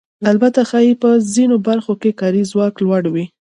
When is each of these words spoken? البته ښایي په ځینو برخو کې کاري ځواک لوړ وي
البته 0.31 0.59
ښایي 0.69 0.93
په 1.01 1.09
ځینو 1.33 1.55
برخو 1.67 1.93
کې 2.01 2.17
کاري 2.19 2.43
ځواک 2.51 2.75
لوړ 2.85 3.03
وي 3.13 3.25